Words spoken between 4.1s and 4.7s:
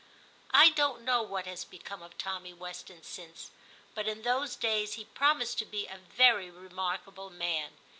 those